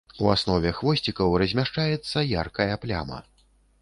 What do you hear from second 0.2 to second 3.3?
У аснове хвосцікаў размяшчаецца яркая пляма.